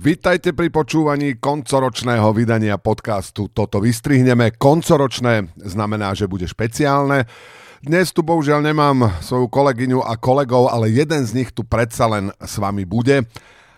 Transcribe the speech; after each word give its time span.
Vítajte 0.00 0.56
pri 0.56 0.72
počúvaní 0.72 1.36
koncoročného 1.36 2.32
vydania 2.32 2.80
podcastu 2.80 3.52
Toto 3.52 3.84
vystrihneme. 3.84 4.56
Koncoročné 4.56 5.52
znamená, 5.60 6.16
že 6.16 6.24
bude 6.24 6.48
špeciálne. 6.48 7.28
Dnes 7.84 8.08
tu 8.08 8.24
bohužiaľ 8.24 8.64
nemám 8.64 9.20
svoju 9.20 9.52
kolegyňu 9.52 10.00
a 10.00 10.16
kolegov, 10.16 10.72
ale 10.72 10.88
jeden 10.88 11.20
z 11.28 11.44
nich 11.44 11.52
tu 11.52 11.68
predsa 11.68 12.08
len 12.08 12.32
s 12.40 12.56
vami 12.56 12.88
bude. 12.88 13.28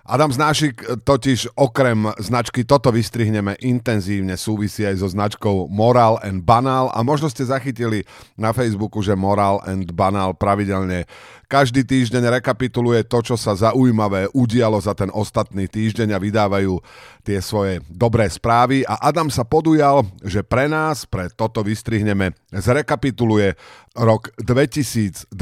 Adam 0.07 0.31
Znášik 0.31 1.03
totiž 1.03 1.59
okrem 1.59 2.11
značky 2.19 2.63
Toto 2.67 2.95
vystrihneme 2.95 3.59
intenzívne 3.63 4.39
súvisí 4.39 4.87
aj 4.87 5.03
so 5.03 5.11
značkou 5.11 5.71
Moral 5.71 6.23
and 6.23 6.47
Banal 6.47 6.91
a 6.95 7.03
možno 7.07 7.31
ste 7.31 7.47
zachytili 7.47 8.07
na 8.35 8.55
Facebooku, 8.55 8.99
že 9.03 9.19
Moral 9.19 9.63
and 9.63 9.91
Banal 9.95 10.39
pravidelne 10.39 11.07
každý 11.53 11.85
týždeň 11.85 12.41
rekapituluje 12.41 13.05
to, 13.05 13.21
čo 13.21 13.37
sa 13.37 13.53
zaujímavé 13.53 14.33
udialo 14.33 14.81
za 14.81 14.97
ten 14.97 15.13
ostatný 15.13 15.69
týždeň 15.69 16.17
a 16.17 16.23
vydávajú 16.23 16.81
tie 17.21 17.45
svoje 17.45 17.85
dobré 17.93 18.25
správy. 18.33 18.89
A 18.89 18.97
Adam 19.13 19.29
sa 19.29 19.45
podujal, 19.45 20.09
že 20.25 20.41
pre 20.41 20.65
nás, 20.65 21.05
pre 21.05 21.29
toto 21.29 21.61
vystrihneme, 21.61 22.33
zrekapituluje 22.49 23.53
rok 24.01 24.33
2022. 24.41 25.37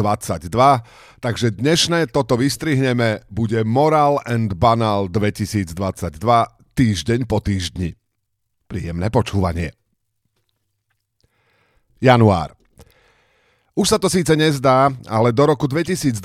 Takže 1.23 1.47
dnešné 1.55 2.11
toto 2.11 2.35
vystrihneme 2.35 3.23
bude 3.31 3.63
Moral 3.63 4.19
and 4.27 4.59
Banal 4.59 5.07
2022 5.07 5.79
týždeň 6.75 7.21
po 7.31 7.39
týždni. 7.39 7.95
Príjemné 8.67 9.15
počúvanie. 9.15 9.79
Január. 12.03 12.60
Už 13.81 13.97
sa 13.97 13.97
to 13.97 14.13
síce 14.13 14.29
nezdá, 14.37 14.93
ale 15.09 15.33
do 15.33 15.41
roku 15.49 15.65
2022 15.65 16.21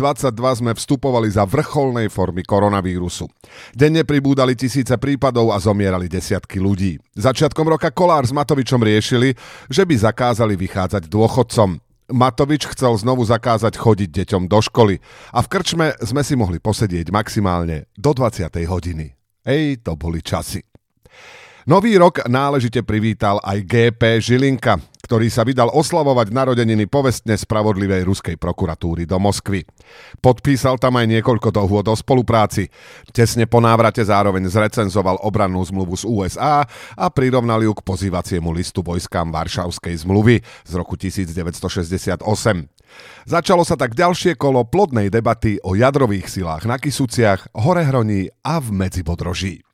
sme 0.59 0.75
vstupovali 0.75 1.31
za 1.31 1.47
vrcholnej 1.47 2.11
formy 2.11 2.43
koronavírusu. 2.43 3.31
Denne 3.71 4.03
pribúdali 4.03 4.59
tisíce 4.59 4.91
prípadov 4.99 5.55
a 5.55 5.57
zomierali 5.63 6.11
desiatky 6.11 6.59
ľudí. 6.59 6.99
Začiatkom 7.15 7.63
roka 7.63 7.87
Kolár 7.95 8.27
s 8.27 8.35
Matovičom 8.35 8.83
riešili, 8.83 9.39
že 9.71 9.87
by 9.87 9.95
zakázali 9.95 10.59
vychádzať 10.59 11.07
dôchodcom. 11.07 11.79
Matovič 12.11 12.67
chcel 12.75 12.91
znovu 12.99 13.23
zakázať 13.23 13.79
chodiť 13.79 14.09
deťom 14.11 14.51
do 14.51 14.59
školy 14.59 14.99
a 15.31 15.39
v 15.39 15.47
krčme 15.47 15.95
sme 16.03 16.27
si 16.27 16.35
mohli 16.35 16.59
posedieť 16.59 17.07
maximálne 17.07 17.87
do 17.95 18.11
20. 18.11 18.51
hodiny. 18.67 19.15
Ej, 19.47 19.79
to 19.79 19.95
boli 19.95 20.19
časy. 20.19 20.59
Nový 21.65 21.97
rok 21.97 22.21
náležite 22.29 22.85
privítal 22.85 23.41
aj 23.41 23.65
GP 23.65 24.21
Žilinka, 24.21 24.77
ktorý 25.05 25.29
sa 25.29 25.45
vydal 25.45 25.69
oslavovať 25.69 26.33
narodeniny 26.33 26.89
povestne 26.89 27.37
spravodlivej 27.37 28.01
ruskej 28.09 28.41
prokuratúry 28.41 29.05
do 29.05 29.21
Moskvy. 29.21 29.61
Podpísal 30.17 30.81
tam 30.81 30.97
aj 30.97 31.05
niekoľko 31.05 31.53
dohôd 31.53 31.85
o 31.85 31.93
spolupráci. 31.93 32.73
Tesne 33.13 33.45
po 33.45 33.61
návrate 33.61 34.01
zároveň 34.01 34.49
zrecenzoval 34.49 35.21
obrannú 35.21 35.61
zmluvu 35.61 35.93
z 35.93 36.03
USA 36.09 36.65
a 36.97 37.05
prirovnal 37.13 37.61
ju 37.61 37.77
k 37.77 37.85
pozývaciemu 37.85 38.49
listu 38.49 38.81
vojskám 38.81 39.29
Varšavskej 39.29 40.01
zmluvy 40.01 40.41
z 40.65 40.71
roku 40.73 40.97
1968. 40.97 42.25
Začalo 43.25 43.61
sa 43.67 43.75
tak 43.75 43.97
ďalšie 43.97 44.39
kolo 44.39 44.63
plodnej 44.65 45.11
debaty 45.11 45.59
o 45.61 45.73
jadrových 45.73 46.31
silách 46.31 46.63
na 46.69 46.79
Kisuciach, 46.79 47.53
Horehroní 47.53 48.31
a 48.45 48.61
v 48.61 48.67
Medzibodroží. 48.71 49.64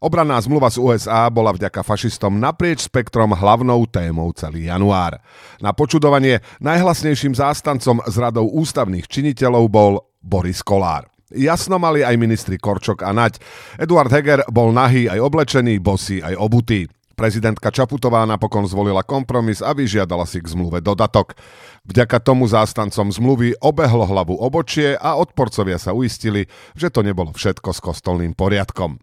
Obranná 0.00 0.40
zmluva 0.40 0.72
z 0.72 0.80
USA 0.80 1.28
bola 1.28 1.52
vďaka 1.52 1.84
fašistom 1.84 2.40
naprieč 2.40 2.88
spektrom 2.88 3.36
hlavnou 3.36 3.84
témou 3.84 4.32
celý 4.32 4.72
január. 4.72 5.20
Na 5.60 5.76
počudovanie 5.76 6.40
najhlasnejším 6.64 7.36
zástancom 7.36 8.00
z 8.08 8.16
radou 8.16 8.48
ústavných 8.48 9.04
činiteľov 9.04 9.64
bol 9.68 9.92
Boris 10.24 10.64
Kolár. 10.64 11.04
Jasno 11.28 11.76
mali 11.76 12.00
aj 12.00 12.16
ministri 12.16 12.56
Korčok 12.56 13.04
a 13.04 13.12
Naď. 13.12 13.44
Eduard 13.76 14.08
Heger 14.08 14.40
bol 14.48 14.72
nahý 14.72 15.04
aj 15.04 15.20
oblečený, 15.20 15.76
bosý 15.84 16.24
aj 16.24 16.32
obutý. 16.32 16.88
Prezidentka 17.12 17.68
Čaputová 17.68 18.24
napokon 18.24 18.64
zvolila 18.64 19.04
kompromis 19.04 19.60
a 19.60 19.76
vyžiadala 19.76 20.24
si 20.24 20.40
k 20.40 20.48
zmluve 20.48 20.80
dodatok. 20.80 21.36
Vďaka 21.84 22.24
tomu 22.24 22.48
zástancom 22.48 23.12
zmluvy 23.12 23.60
obehlo 23.60 24.08
hlavu 24.08 24.32
obočie 24.32 24.96
a 24.96 25.20
odporcovia 25.20 25.76
sa 25.76 25.92
uistili, 25.92 26.48
že 26.72 26.88
to 26.88 27.04
nebolo 27.04 27.36
všetko 27.36 27.68
s 27.68 27.84
kostolným 27.84 28.32
poriadkom 28.32 28.96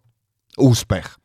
úspech. 0.58 1.16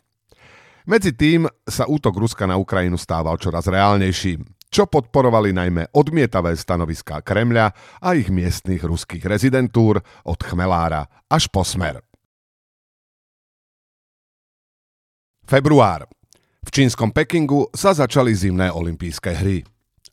Medzi 0.87 1.15
tým 1.15 1.47
sa 1.67 1.87
útok 1.87 2.19
Ruska 2.19 2.45
na 2.47 2.59
Ukrajinu 2.59 2.99
stával 2.99 3.39
čoraz 3.39 3.71
reálnejším, 3.71 4.43
čo 4.73 4.89
podporovali 4.89 5.53
najmä 5.53 5.93
odmietavé 5.93 6.57
stanoviská 6.57 7.21
Kremľa 7.21 7.67
a 8.03 8.09
ich 8.17 8.33
miestnych 8.33 8.83
ruských 8.83 9.23
rezidentúr 9.23 10.01
od 10.27 10.41
Chmelára 10.43 11.07
až 11.29 11.47
po 11.53 11.63
Smer. 11.63 12.01
Február. 15.47 16.09
V 16.63 16.71
čínskom 16.71 17.11
Pekingu 17.11 17.69
sa 17.75 17.93
začali 17.93 18.33
zimné 18.33 18.71
olympijské 18.73 19.35
hry. 19.37 19.61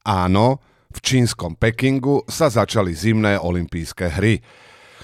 Áno, 0.04 0.60
v 0.90 1.00
čínskom 1.00 1.54
Pekingu 1.54 2.26
sa 2.26 2.50
začali 2.50 2.92
zimné 2.98 3.38
olympijské 3.38 4.10
hry. 4.18 4.42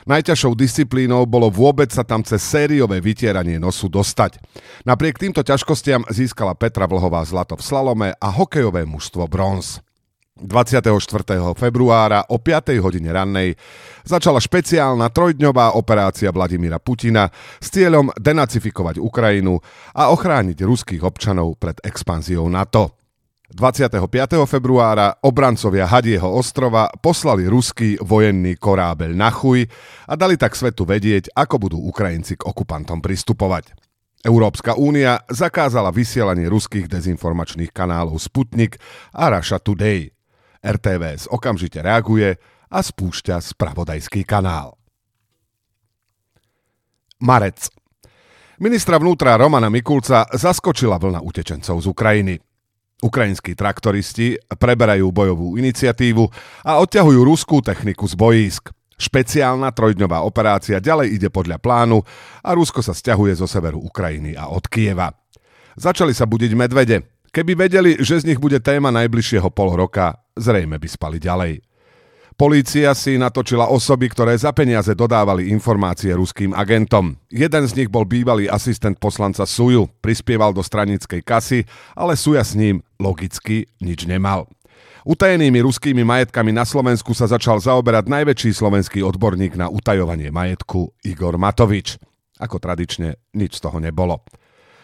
Najťažšou 0.05 0.53
disciplínou 0.53 1.25
bolo 1.25 1.49
vôbec 1.49 1.89
sa 1.89 2.05
tam 2.05 2.21
cez 2.21 2.37
sériové 2.37 3.01
vytieranie 3.01 3.57
nosu 3.57 3.89
dostať. 3.89 4.37
Napriek 4.85 5.17
týmto 5.17 5.41
ťažkostiam 5.41 6.05
získala 6.13 6.53
Petra 6.53 6.85
Vlhová 6.85 7.25
zlato 7.25 7.57
v 7.57 7.65
slalome 7.65 8.09
a 8.13 8.27
hokejové 8.29 8.85
mužstvo 8.85 9.25
bronz. 9.25 9.81
24. 10.35 10.91
februára 11.55 12.27
o 12.27 12.37
5. 12.37 12.75
hodine 12.83 13.07
rannej 13.07 13.55
začala 14.03 14.37
špeciálna 14.37 15.07
trojdňová 15.07 15.79
operácia 15.79 16.27
Vladimíra 16.29 16.75
Putina 16.77 17.31
s 17.57 17.71
cieľom 17.71 18.11
denacifikovať 18.19 18.99
Ukrajinu 18.99 19.57
a 19.95 20.11
ochrániť 20.11 20.59
ruských 20.59 21.01
občanov 21.07 21.55
pred 21.55 21.79
expanziou 21.87 22.45
NATO. 22.51 23.04
25. 23.55 23.87
februára 24.51 25.15
obrancovia 25.23 25.87
Hadieho 25.87 26.27
ostrova 26.27 26.91
poslali 26.99 27.47
ruský 27.47 27.95
vojenný 28.03 28.59
korábeľ 28.59 29.15
na 29.15 29.31
chuj 29.31 29.63
a 30.11 30.19
dali 30.19 30.35
tak 30.35 30.59
svetu 30.59 30.83
vedieť, 30.83 31.31
ako 31.31 31.55
budú 31.63 31.79
Ukrajinci 31.87 32.35
k 32.35 32.43
okupantom 32.43 32.99
pristupovať. 32.99 33.71
Európska 34.27 34.75
únia 34.75 35.23
zakázala 35.31 35.95
vysielanie 35.95 36.51
ruských 36.51 36.91
dezinformačných 36.91 37.71
kanálov 37.71 38.19
Sputnik 38.19 38.75
a 39.15 39.31
Russia 39.31 39.55
Today. 39.63 40.11
RTVS 40.59 41.31
okamžite 41.31 41.79
reaguje 41.79 42.35
a 42.67 42.79
spúšťa 42.83 43.39
spravodajský 43.39 44.27
kanál. 44.27 44.75
Marec. 47.23 47.71
Ministra 48.59 48.99
vnútra 48.99 49.39
Romana 49.39 49.71
Mikulca 49.71 50.27
zaskočila 50.35 50.99
vlna 50.99 51.23
utečencov 51.23 51.79
z 51.79 51.87
Ukrajiny. 51.87 52.35
Ukrajinskí 53.05 53.53
traktoristi 53.53 54.33
preberajú 54.57 55.13
bojovú 55.13 55.61
iniciatívu 55.61 56.25
a 56.65 56.81
odťahujú 56.81 57.21
ruskú 57.21 57.61
techniku 57.61 58.09
z 58.09 58.17
bojísk. 58.17 58.73
Špeciálna 58.97 59.69
trojdňová 59.75 60.25
operácia 60.25 60.81
ďalej 60.81 61.19
ide 61.19 61.29
podľa 61.29 61.61
plánu 61.61 62.01
a 62.41 62.49
Rusko 62.55 62.81
sa 62.81 62.95
stiahuje 62.95 63.37
zo 63.37 63.45
severu 63.45 63.77
Ukrajiny 63.83 64.33
a 64.33 64.49
od 64.49 64.65
Kieva. 64.65 65.13
Začali 65.75 66.15
sa 66.15 66.23
budiť 66.25 66.51
medvede. 66.55 67.03
Keby 67.35 67.67
vedeli, 67.67 67.91
že 67.99 68.23
z 68.23 68.31
nich 68.31 68.39
bude 68.39 68.63
téma 68.63 68.95
najbližšieho 68.95 69.51
pol 69.51 69.75
roka, 69.75 70.15
zrejme 70.39 70.79
by 70.79 70.87
spali 70.87 71.19
ďalej. 71.19 71.59
Polícia 72.35 72.91
si 72.91 73.15
natočila 73.15 73.71
osoby, 73.71 74.11
ktoré 74.11 74.35
za 74.35 74.51
peniaze 74.51 74.91
dodávali 74.91 75.47
informácie 75.55 76.11
ruským 76.11 76.51
agentom. 76.51 77.15
Jeden 77.31 77.63
z 77.63 77.71
nich 77.79 77.87
bol 77.87 78.03
bývalý 78.03 78.51
asistent 78.51 78.99
poslanca 78.99 79.47
Suju, 79.47 79.87
prispieval 80.03 80.51
do 80.51 80.59
stranickej 80.59 81.23
kasy, 81.23 81.63
ale 81.95 82.19
Suja 82.19 82.43
s 82.43 82.51
ním 82.59 82.83
logicky 82.99 83.71
nič 83.79 84.03
nemal. 84.03 84.51
Utajenými 85.07 85.63
ruskými 85.63 86.03
majetkami 86.03 86.51
na 86.51 86.67
Slovensku 86.67 87.15
sa 87.15 87.23
začal 87.23 87.63
zaoberať 87.63 88.11
najväčší 88.11 88.51
slovenský 88.51 88.99
odborník 88.99 89.55
na 89.55 89.71
utajovanie 89.71 90.27
majetku 90.27 90.91
Igor 91.07 91.39
Matovič. 91.39 91.95
Ako 92.35 92.59
tradične 92.59 93.15
nič 93.31 93.63
z 93.63 93.63
toho 93.63 93.79
nebolo. 93.79 94.27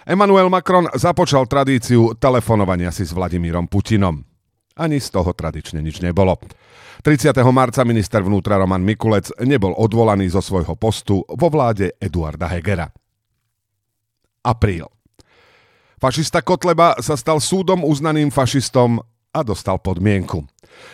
Emmanuel 0.07 0.47
Macron 0.47 0.87
započal 0.95 1.51
tradíciu 1.51 2.15
telefonovania 2.15 2.95
si 2.95 3.03
s 3.03 3.11
Vladimírom 3.11 3.67
Putinom. 3.67 4.30
Ani 4.79 5.03
z 5.03 5.11
toho 5.11 5.35
tradične 5.35 5.83
nič 5.83 5.99
nebolo. 5.99 6.39
30. 7.01 7.33
marca 7.49 7.81
minister 7.81 8.21
vnútra 8.21 8.61
Roman 8.61 8.85
Mikulec 8.85 9.33
nebol 9.41 9.73
odvolaný 9.73 10.29
zo 10.29 10.39
svojho 10.39 10.77
postu 10.77 11.25
vo 11.25 11.47
vláde 11.49 11.97
Eduarda 11.97 12.45
Hegera. 12.45 12.87
Apríl. 14.45 14.85
Fašista 16.01 16.41
Kotleba 16.41 16.97
sa 17.01 17.17
stal 17.17 17.41
súdom 17.41 17.85
uznaným 17.85 18.33
fašistom 18.33 19.01
a 19.31 19.39
dostal 19.45 19.77
podmienku. 19.77 20.45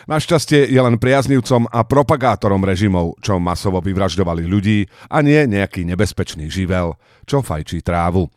Našťastie 0.04 0.68
je 0.68 0.80
len 0.80 1.00
priaznivcom 1.00 1.70
a 1.70 1.80
propagátorom 1.86 2.60
režimov, 2.60 3.16
čo 3.22 3.40
masovo 3.40 3.78
vyvražďovali 3.80 4.44
ľudí 4.44 4.84
a 5.08 5.22
nie 5.22 5.38
nejaký 5.48 5.86
nebezpečný 5.86 6.50
živel, 6.50 6.98
čo 7.24 7.40
fajčí 7.40 7.80
trávu. 7.80 8.28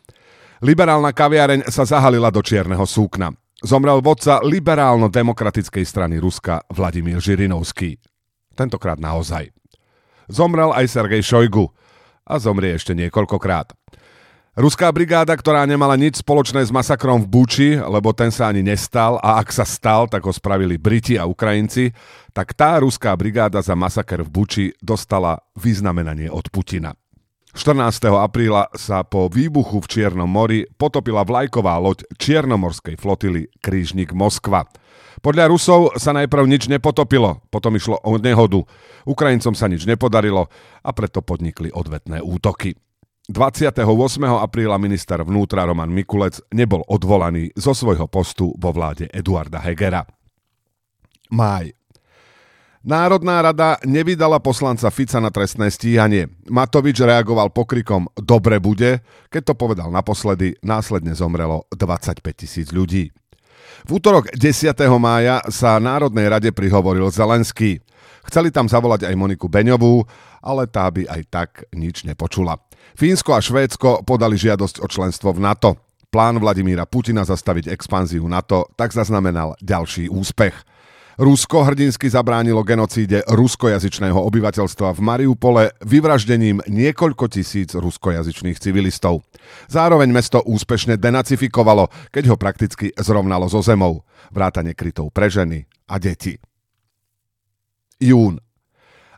Liberálna 0.62 1.10
kaviareň 1.10 1.66
sa 1.74 1.84
zahalila 1.84 2.30
do 2.30 2.40
čierneho 2.46 2.86
súkna 2.86 3.34
zomrel 3.62 4.02
vodca 4.02 4.42
liberálno-demokratickej 4.42 5.86
strany 5.86 6.18
Ruska 6.18 6.66
Vladimír 6.74 7.22
Žirinovský. 7.22 8.02
Tentokrát 8.58 8.98
naozaj. 8.98 9.54
Zomrel 10.28 10.74
aj 10.74 10.90
Sergej 10.90 11.24
Šojgu 11.24 11.69
a 12.25 12.38
zomrie 12.42 12.75
ešte 12.75 12.98
niekoľkokrát. 12.98 13.74
Ruská 14.52 14.92
brigáda, 14.92 15.31
ktorá 15.31 15.63
nemala 15.63 15.96
nič 15.96 16.19
spoločné 16.19 16.60
s 16.68 16.75
masakrom 16.75 17.24
v 17.24 17.31
Buči, 17.31 17.69
lebo 17.80 18.12
ten 18.12 18.36
sa 18.36 18.52
ani 18.52 18.60
nestal 18.60 19.16
a 19.24 19.40
ak 19.40 19.48
sa 19.48 19.63
stal, 19.63 20.12
tak 20.12 20.28
ho 20.28 20.34
spravili 20.36 20.75
Briti 20.75 21.16
a 21.16 21.24
Ukrajinci, 21.24 21.96
tak 22.36 22.52
tá 22.52 22.75
ruská 22.84 23.16
brigáda 23.16 23.63
za 23.63 23.80
masaker 23.80 24.28
v 24.28 24.30
Buči 24.30 24.66
dostala 24.84 25.40
vyznamenanie 25.56 26.28
od 26.28 26.52
Putina. 26.52 26.92
14. 27.51 28.07
apríla 28.15 28.71
sa 28.80 29.03
po 29.03 29.27
výbuchu 29.27 29.83
v 29.83 29.89
Čiernom 29.92 30.30
mori 30.31 30.63
potopila 30.80 31.27
vlajková 31.27 31.75
loď 31.83 32.07
Čiernomorskej 32.15 32.95
flotily 32.95 33.51
Krížnik 33.59 34.15
Moskva. 34.15 34.63
Podľa 35.19 35.51
Rusov 35.51 36.00
sa 36.00 36.15
najprv 36.15 36.48
nič 36.48 36.71
nepotopilo, 36.71 37.44
potom 37.51 37.75
išlo 37.75 38.00
o 38.07 38.15
nehodu. 38.15 38.63
Ukrajincom 39.03 39.51
sa 39.51 39.68
nič 39.68 39.83
nepodarilo 39.83 40.48
a 40.81 40.89
preto 40.95 41.19
podnikli 41.19 41.69
odvetné 41.75 42.24
útoky. 42.24 42.74
28. 43.27 43.83
apríla 44.39 44.80
minister 44.80 45.19
vnútra 45.21 45.68
Roman 45.68 45.92
Mikulec 45.92 46.39
nebol 46.56 46.81
odvolaný 46.88 47.51
zo 47.53 47.75
svojho 47.75 48.07
postu 48.07 48.56
vo 48.56 48.71
vláde 48.71 49.12
Eduarda 49.12 49.59
Hegera. 49.59 50.07
Máj. 51.31 51.81
Národná 52.81 53.45
rada 53.45 53.78
nevydala 53.86 54.42
poslanca 54.42 54.89
Fica 54.89 55.22
na 55.22 55.30
trestné 55.30 55.69
stíhanie. 55.69 56.33
Matovič 56.50 56.98
reagoval 56.98 57.54
pokrikom 57.54 58.10
Dobre 58.18 58.57
bude, 58.57 59.06
keď 59.30 59.42
to 59.44 59.54
povedal 59.54 59.94
naposledy, 59.94 60.57
následne 60.66 61.13
zomrelo 61.13 61.69
25 61.78 62.25
tisíc 62.33 62.74
ľudí. 62.74 63.13
V 63.86 64.01
útorok 64.01 64.33
10. 64.33 64.74
mája 64.98 65.45
sa 65.54 65.78
Národnej 65.78 66.25
rade 66.25 66.50
prihovoril 66.50 67.13
Zelenský. 67.13 67.86
Chceli 68.25 68.50
tam 68.50 68.66
zavolať 68.66 69.06
aj 69.06 69.13
Moniku 69.13 69.45
Beňovú, 69.45 70.01
ale 70.42 70.66
tá 70.66 70.89
by 70.89 71.06
aj 71.06 71.22
tak 71.30 71.50
nič 71.77 72.01
nepočula. 72.01 72.57
Fínsko 72.98 73.38
a 73.38 73.45
Švédsko 73.45 74.01
podali 74.10 74.42
žiadosť 74.42 74.81
o 74.81 74.89
členstvo 74.89 75.38
v 75.38 75.45
NATO. 75.45 75.77
Plán 76.10 76.42
Vladimíra 76.42 76.89
Putina 76.89 77.22
zastaviť 77.30 77.69
expanziu 77.69 78.25
NATO 78.25 78.74
tak 78.74 78.89
zaznamenal 78.89 79.54
ďalší 79.62 80.10
úspech. 80.10 80.71
Rusko 81.19 81.68
hrdinsky 81.68 82.08
zabránilo 82.08 82.63
genocíde 82.63 83.28
ruskojazyčného 83.28 84.16
obyvateľstva 84.16 84.96
v 84.96 85.00
Mariupole 85.04 85.63
vyvraždením 85.84 86.63
niekoľko 86.63 87.28
tisíc 87.28 87.75
ruskojazyčných 87.75 88.56
civilistov. 88.56 89.28
Zároveň 89.68 90.08
mesto 90.08 90.40
úspešne 90.40 90.96
denacifikovalo, 90.96 91.92
keď 92.16 92.24
ho 92.31 92.36
prakticky 92.40 92.96
zrovnalo 92.96 93.52
so 93.52 93.60
zemou. 93.60 94.08
Vrátane 94.31 94.72
krytov 94.72 95.12
pre 95.12 95.28
ženy 95.28 95.68
a 95.92 96.00
deti. 96.00 96.40
Jún. 98.00 98.40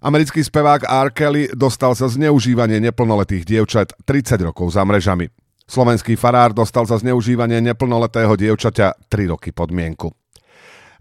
Americký 0.02 0.44
spevák 0.44 0.90
R. 0.90 1.10
Kelly 1.14 1.54
dostal 1.54 1.94
za 1.96 2.10
zneužívanie 2.10 2.82
neplnoletých 2.84 3.46
dievčat 3.46 3.96
30 4.04 4.42
rokov 4.50 4.74
za 4.74 4.84
mrežami. 4.84 5.30
Slovenský 5.64 6.20
farár 6.20 6.52
dostal 6.52 6.84
za 6.84 7.00
zneužívanie 7.00 7.64
neplnoletého 7.64 8.36
dievčaťa 8.36 9.08
3 9.08 9.32
roky 9.32 9.56
podmienku. 9.56 10.23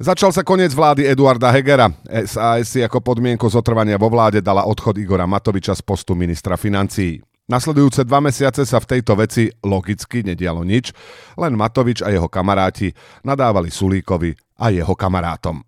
Začal 0.02 0.34
sa 0.34 0.42
koniec 0.42 0.74
vlády 0.74 1.06
Eduarda 1.06 1.54
Hegera. 1.54 1.86
SAS 2.26 2.74
si 2.74 2.82
ako 2.82 2.98
podmienku 2.98 3.46
zotrvania 3.46 3.94
vo 3.94 4.10
vláde 4.10 4.42
dala 4.42 4.66
odchod 4.66 4.98
Igora 4.98 5.30
Matoviča 5.30 5.78
z 5.78 5.82
postu 5.86 6.18
ministra 6.18 6.58
financií. 6.58 7.22
Nasledujúce 7.46 8.02
dva 8.02 8.18
mesiace 8.18 8.66
sa 8.66 8.82
v 8.82 8.98
tejto 8.98 9.14
veci 9.14 9.46
logicky 9.62 10.26
nedialo 10.26 10.66
nič, 10.66 10.90
len 11.38 11.54
Matovič 11.54 12.02
a 12.02 12.10
jeho 12.10 12.26
kamaráti 12.26 12.90
nadávali 13.22 13.70
Sulíkovi 13.70 14.34
a 14.58 14.74
jeho 14.74 14.90
kamarátom. 14.98 15.62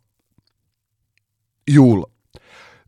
Júl. 1.62 2.02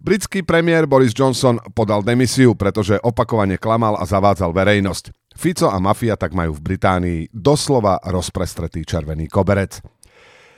Britský 0.03 0.43
premiér 0.43 0.91
Boris 0.91 1.15
Johnson 1.15 1.63
podal 1.79 2.03
demisiu, 2.03 2.59
pretože 2.59 2.99
opakovane 3.07 3.55
klamal 3.55 3.95
a 3.95 4.03
zavádzal 4.03 4.51
verejnosť. 4.51 5.15
Fico 5.39 5.71
a 5.71 5.79
mafia 5.79 6.19
tak 6.19 6.35
majú 6.35 6.59
v 6.59 6.75
Británii 6.75 7.21
doslova 7.31 8.03
rozprestretý 8.03 8.83
červený 8.83 9.31
koberec. 9.31 9.79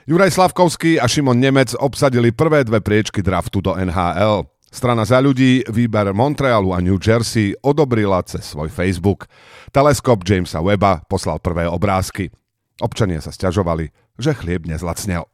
Juraj 0.08 0.40
Slavkovský 0.40 0.96
a 0.96 1.05
Šimon 1.05 1.37
Nemec 1.37 1.76
obsadili 1.76 2.32
prvé 2.32 2.64
dve 2.64 2.81
priečky 2.81 3.20
draftu 3.20 3.60
do 3.60 3.76
NHL. 3.76 4.49
Strana 4.72 5.05
za 5.05 5.20
ľudí 5.20 5.69
výber 5.69 6.16
Montrealu 6.16 6.72
a 6.72 6.81
New 6.81 6.96
Jersey 6.96 7.52
odobrila 7.60 8.25
cez 8.25 8.49
svoj 8.49 8.72
Facebook. 8.72 9.28
Teleskop 9.69 10.25
Jamesa 10.25 10.64
Weba 10.64 11.05
poslal 11.05 11.37
prvé 11.44 11.69
obrázky. 11.69 12.32
Občania 12.81 13.20
sa 13.20 13.28
stiažovali, 13.28 13.93
že 14.16 14.32
chlieb 14.32 14.64
nezlacnel. 14.64 15.28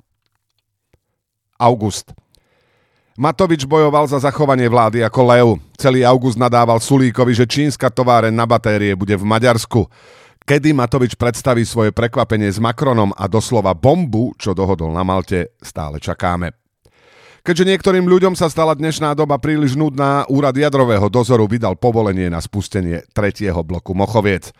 August. 1.55 2.11
Matovič 3.15 3.71
bojoval 3.71 4.11
za 4.11 4.19
zachovanie 4.19 4.67
vlády 4.67 5.07
ako 5.07 5.21
Leu. 5.23 5.51
Celý 5.79 6.03
august 6.03 6.35
nadával 6.35 6.83
Sulíkovi, 6.83 7.31
že 7.31 7.47
čínska 7.47 7.95
továren 7.95 8.35
na 8.35 8.43
batérie 8.43 8.99
bude 8.99 9.15
v 9.15 9.23
Maďarsku. 9.23 9.87
Kedy 10.45 10.77
Matovič 10.77 11.17
predstaví 11.17 11.65
svoje 11.65 11.89
prekvapenie 11.89 12.53
s 12.53 12.61
Macronom 12.61 13.17
a 13.17 13.25
doslova 13.33 13.73
bombu, 13.73 14.37
čo 14.37 14.53
dohodol 14.53 14.93
na 14.93 15.01
Malte, 15.01 15.57
stále 15.65 15.97
čakáme. 15.97 16.53
Keďže 17.41 17.65
niektorým 17.65 18.05
ľuďom 18.05 18.37
sa 18.37 18.53
stala 18.53 18.77
dnešná 18.77 19.17
doba 19.17 19.41
príliš 19.41 19.73
nudná, 19.73 20.29
úrad 20.29 20.53
jadrového 20.53 21.09
dozoru 21.09 21.49
vydal 21.49 21.81
povolenie 21.81 22.29
na 22.29 22.45
spustenie 22.45 23.09
tretieho 23.17 23.57
bloku 23.65 23.97
Mochoviec. 23.97 24.53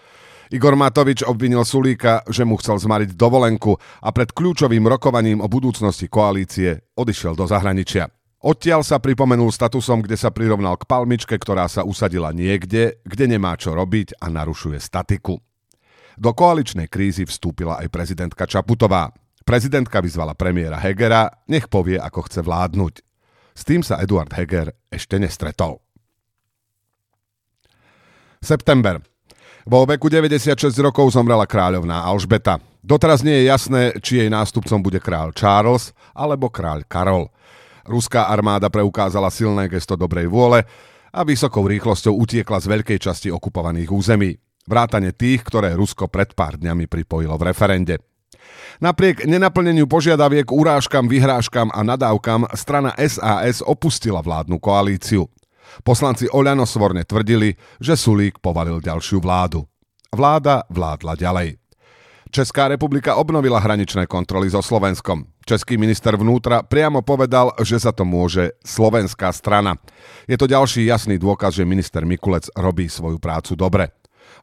Igor 0.49 0.73
Matovič 0.73 1.21
obvinil 1.21 1.61
Sulíka, 1.69 2.25
že 2.33 2.49
mu 2.49 2.57
chcel 2.57 2.81
zmariť 2.81 3.13
dovolenku 3.13 3.77
a 3.77 4.09
pred 4.09 4.33
kľúčovým 4.33 4.89
rokovaním 4.89 5.45
o 5.45 5.53
budúcnosti 5.53 6.09
koalície 6.09 6.81
odišiel 6.97 7.37
do 7.37 7.45
zahraničia. 7.45 8.09
Odtiaľ 8.41 8.89
sa 8.89 9.05
pripomenul 9.05 9.53
statusom, 9.53 10.01
kde 10.01 10.17
sa 10.17 10.33
prirovnal 10.33 10.81
k 10.81 10.89
palmičke, 10.89 11.37
ktorá 11.37 11.69
sa 11.69 11.85
usadila 11.85 12.33
niekde, 12.33 13.05
kde 13.05 13.37
nemá 13.37 13.53
čo 13.61 13.77
robiť 13.77 14.17
a 14.25 14.33
narušuje 14.33 14.81
statiku. 14.81 15.37
Do 16.15 16.31
koaličnej 16.31 16.87
krízy 16.87 17.27
vstúpila 17.27 17.83
aj 17.83 17.91
prezidentka 17.91 18.47
Čaputová. 18.47 19.11
Prezidentka 19.45 20.01
vyzvala 20.01 20.33
premiéra 20.33 20.81
Hegera, 20.81 21.29
nech 21.51 21.69
povie, 21.69 22.01
ako 22.01 22.31
chce 22.31 22.41
vládnuť. 22.41 22.95
S 23.55 23.63
tým 23.63 23.85
sa 23.85 24.01
Eduard 24.01 24.33
Heger 24.33 24.73
ešte 24.89 25.21
nestretol. 25.21 25.79
September. 28.45 29.01
Vo 29.65 29.89
veku 29.89 30.13
96 30.13 30.77
rokov 30.85 31.17
zomrela 31.17 31.49
kráľovná 31.49 32.05
Alžbeta. 32.05 32.61
Doteraz 32.85 33.25
nie 33.25 33.41
je 33.41 33.49
jasné, 33.49 33.83
či 34.05 34.21
jej 34.21 34.29
nástupcom 34.29 34.85
bude 34.85 35.01
kráľ 35.01 35.33
Charles 35.33 35.97
alebo 36.13 36.53
kráľ 36.53 36.85
Karol. 36.85 37.33
Ruská 37.89 38.29
armáda 38.29 38.69
preukázala 38.69 39.33
silné 39.33 39.73
gesto 39.73 39.97
dobrej 39.97 40.29
vôle 40.29 40.69
a 41.09 41.21
vysokou 41.25 41.65
rýchlosťou 41.65 42.13
utiekla 42.13 42.61
z 42.61 42.67
veľkej 42.69 42.99
časti 43.01 43.29
okupovaných 43.33 43.89
území. 43.89 44.44
Vrátane 44.65 45.13
tých, 45.13 45.45
ktoré 45.45 45.77
Rusko 45.77 46.09
pred 46.09 46.33
pár 46.33 46.57
dňami 46.57 46.89
pripojilo 46.89 47.37
v 47.37 47.53
referende. 47.53 48.01
Napriek 48.81 49.25
nenaplneniu 49.29 49.85
požiadaviek, 49.85 50.49
urážkam, 50.49 51.09
vyhrážkam 51.09 51.69
a 51.73 51.81
nadávkam 51.85 52.49
strana 52.57 52.93
SAS 52.97 53.61
opustila 53.65 54.25
vládnu 54.25 54.57
koalíciu. 54.59 55.29
Poslanci 55.85 56.29
Oľano 56.29 56.69
svorne 56.69 57.05
tvrdili, 57.05 57.57
že 57.81 57.97
Sulík 57.97 58.41
povalil 58.41 58.81
ďalšiu 58.85 59.21
vládu. 59.21 59.65
Vláda 60.13 60.63
vládla 60.71 61.19
ďalej. 61.19 61.49
Česká 62.35 62.67
republika 62.67 63.15
obnovila 63.15 63.63
hraničné 63.63 64.11
kontroly 64.11 64.51
so 64.51 64.59
Slovenskom. 64.59 65.23
Český 65.47 65.79
minister 65.79 66.19
vnútra 66.19 66.67
priamo 66.67 66.99
povedal, 66.99 67.55
že 67.63 67.79
za 67.79 67.95
to 67.95 68.03
môže 68.03 68.59
slovenská 68.67 69.31
strana. 69.31 69.79
Je 70.27 70.35
to 70.35 70.51
ďalší 70.51 70.89
jasný 70.89 71.15
dôkaz, 71.15 71.55
že 71.55 71.69
minister 71.69 72.03
Mikulec 72.03 72.51
robí 72.59 72.91
svoju 72.91 73.23
prácu 73.23 73.55
dobre. 73.55 73.95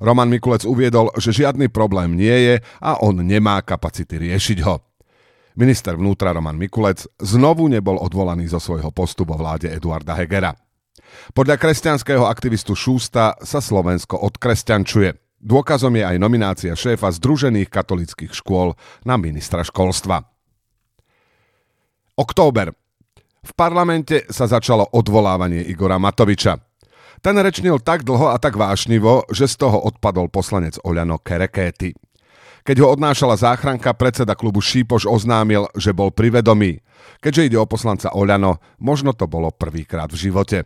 Roman 0.01 0.27
Mikulec 0.33 0.65
uviedol, 0.65 1.13
že 1.21 1.29
žiadny 1.29 1.69
problém 1.69 2.17
nie 2.17 2.33
je 2.33 2.55
a 2.81 2.97
on 3.05 3.21
nemá 3.21 3.61
kapacity 3.61 4.17
riešiť 4.17 4.59
ho. 4.65 4.81
Minister 5.53 5.93
vnútra 5.93 6.33
Roman 6.33 6.57
Mikulec 6.57 7.05
znovu 7.21 7.69
nebol 7.69 8.01
odvolaný 8.01 8.49
zo 8.49 8.57
svojho 8.57 8.89
postu 8.89 9.21
vo 9.29 9.37
vláde 9.37 9.69
Eduarda 9.69 10.17
Hegera. 10.17 10.57
Podľa 11.35 11.59
kresťanského 11.59 12.25
aktivistu 12.25 12.73
Šústa 12.73 13.37
sa 13.43 13.59
Slovensko 13.61 14.17
odkresťančuje. 14.17 15.13
Dôkazom 15.41 15.93
je 15.97 16.05
aj 16.05 16.17
nominácia 16.21 16.73
šéfa 16.73 17.11
Združených 17.11 17.67
katolických 17.69 18.31
škôl 18.33 18.73
na 19.05 19.17
ministra 19.21 19.61
školstva. 19.65 20.23
Október. 22.15 22.73
V 23.41 23.51
parlamente 23.57 24.29
sa 24.29 24.45
začalo 24.45 24.85
odvolávanie 24.93 25.65
Igora 25.65 25.97
Matoviča. 25.97 26.70
Ten 27.21 27.37
rečnil 27.37 27.77
tak 27.77 28.01
dlho 28.01 28.33
a 28.33 28.41
tak 28.41 28.57
vášnivo, 28.57 29.29
že 29.29 29.45
z 29.45 29.61
toho 29.61 29.77
odpadol 29.77 30.25
poslanec 30.25 30.81
Oľano 30.81 31.21
Kerekéty. 31.21 31.93
Keď 32.65 32.77
ho 32.81 32.97
odnášala 32.97 33.37
záchranka, 33.37 33.93
predseda 33.93 34.33
klubu 34.33 34.57
Šípoš 34.57 35.05
oznámil, 35.05 35.69
že 35.77 35.93
bol 35.93 36.09
privedomý. 36.09 36.81
Keďže 37.21 37.45
ide 37.45 37.57
o 37.61 37.69
poslanca 37.69 38.09
Oľano, 38.09 38.57
možno 38.81 39.13
to 39.13 39.29
bolo 39.29 39.53
prvýkrát 39.53 40.09
v 40.09 40.17
živote. 40.17 40.65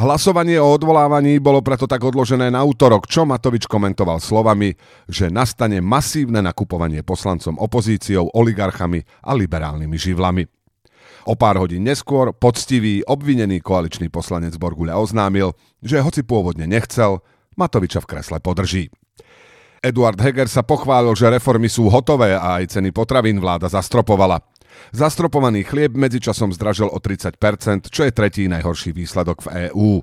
Hlasovanie 0.00 0.56
o 0.56 0.72
odvolávaní 0.72 1.36
bolo 1.36 1.60
preto 1.60 1.84
tak 1.84 2.00
odložené 2.00 2.48
na 2.48 2.64
útorok, 2.64 3.04
čo 3.04 3.28
Matovič 3.28 3.68
komentoval 3.68 4.24
slovami, 4.24 4.72
že 5.04 5.28
nastane 5.28 5.84
masívne 5.84 6.40
nakupovanie 6.40 7.04
poslancom 7.04 7.60
opozíciou, 7.60 8.32
oligarchami 8.32 9.04
a 9.20 9.36
liberálnymi 9.36 9.96
živlami. 10.00 10.48
O 11.28 11.36
pár 11.36 11.60
hodín 11.60 11.84
neskôr 11.84 12.32
poctivý, 12.32 13.04
obvinený 13.04 13.60
koaličný 13.60 14.08
poslanec 14.08 14.56
Borguľa 14.56 14.96
oznámil, 14.96 15.52
že 15.84 16.00
hoci 16.00 16.24
pôvodne 16.24 16.64
nechcel, 16.64 17.20
Matoviča 17.52 18.00
v 18.00 18.08
kresle 18.16 18.40
podrží. 18.40 18.88
Eduard 19.84 20.16
Heger 20.16 20.48
sa 20.48 20.64
pochválil, 20.64 21.12
že 21.12 21.28
reformy 21.28 21.68
sú 21.68 21.92
hotové 21.92 22.32
a 22.32 22.56
aj 22.56 22.80
ceny 22.80 22.96
potravín 22.96 23.44
vláda 23.44 23.68
zastropovala. 23.68 24.40
Zastropovaný 24.96 25.68
chlieb 25.68 25.92
medzičasom 26.00 26.48
zdražil 26.56 26.88
o 26.88 26.96
30%, 26.96 27.92
čo 27.92 28.08
je 28.08 28.12
tretí 28.16 28.48
najhorší 28.48 28.96
výsledok 28.96 29.44
v 29.44 29.68
EÚ. 29.68 30.00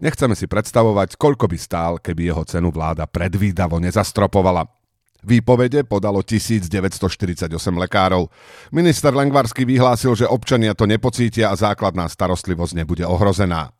Nechceme 0.00 0.32
si 0.32 0.48
predstavovať, 0.48 1.20
koľko 1.20 1.52
by 1.52 1.58
stál, 1.60 1.92
keby 2.00 2.32
jeho 2.32 2.48
cenu 2.48 2.72
vláda 2.72 3.04
predvídavo 3.04 3.76
nezastropovala. 3.76 4.81
Výpovede 5.22 5.86
podalo 5.86 6.18
1948 6.26 7.46
lekárov. 7.54 8.26
Minister 8.74 9.14
Lengvarsky 9.14 9.62
vyhlásil, 9.62 10.18
že 10.18 10.26
občania 10.26 10.74
to 10.74 10.82
nepocítia 10.90 11.54
a 11.54 11.58
základná 11.58 12.10
starostlivosť 12.10 12.74
nebude 12.74 13.06
ohrozená. 13.06 13.70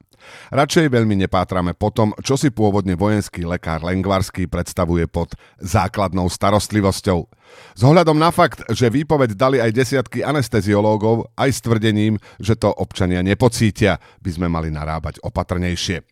Radšej 0.55 0.87
veľmi 0.87 1.19
nepátrame 1.27 1.75
po 1.75 1.91
tom, 1.91 2.15
čo 2.23 2.39
si 2.39 2.55
pôvodne 2.55 2.95
vojenský 2.95 3.43
lekár 3.43 3.83
Lengvarský 3.83 4.47
predstavuje 4.47 5.11
pod 5.11 5.35
základnou 5.59 6.31
starostlivosťou. 6.31 7.27
S 7.75 7.81
ohľadom 7.83 8.17
na 8.17 8.31
fakt, 8.31 8.63
že 8.71 8.87
výpoveď 8.87 9.35
dali 9.35 9.59
aj 9.59 9.75
desiatky 9.75 10.23
anesteziológov, 10.23 11.27
aj 11.35 11.51
s 11.51 11.59
tvrdením, 11.59 12.23
že 12.39 12.55
to 12.55 12.71
občania 12.71 13.21
nepocítia, 13.21 13.99
by 14.23 14.31
sme 14.31 14.47
mali 14.47 14.71
narábať 14.71 15.19
opatrnejšie. 15.27 16.12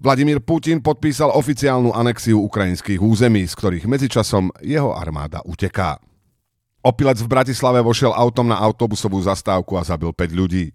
Vladimír 0.00 0.40
Putin 0.40 0.80
podpísal 0.80 1.28
oficiálnu 1.28 1.92
anexiu 1.92 2.40
ukrajinských 2.40 3.04
území, 3.04 3.44
z 3.44 3.52
ktorých 3.52 3.84
medzičasom 3.84 4.48
jeho 4.64 4.96
armáda 4.96 5.44
uteká. 5.44 6.00
Opilec 6.80 7.20
v 7.20 7.28
Bratislave 7.28 7.84
vošiel 7.84 8.08
autom 8.08 8.48
na 8.48 8.56
autobusovú 8.56 9.20
zastávku 9.20 9.76
a 9.76 9.84
zabil 9.84 10.16
5 10.16 10.32
ľudí. 10.32 10.72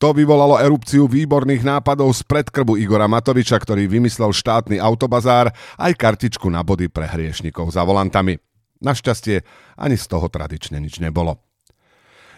To 0.00 0.16
vyvolalo 0.16 0.56
erupciu 0.56 1.04
výborných 1.04 1.60
nápadov 1.60 2.16
z 2.16 2.24
predkrbu 2.24 2.80
Igora 2.80 3.04
Matoviča, 3.04 3.60
ktorý 3.60 3.84
vymyslel 3.84 4.32
štátny 4.32 4.80
autobazár 4.80 5.52
aj 5.76 5.92
kartičku 5.92 6.48
na 6.48 6.64
body 6.64 6.88
pre 6.88 7.04
hriešnikov 7.04 7.68
za 7.76 7.84
volantami. 7.84 8.40
Našťastie 8.80 9.44
ani 9.76 10.00
z 10.00 10.04
toho 10.08 10.32
tradične 10.32 10.80
nič 10.80 10.96
nebolo. 10.96 11.44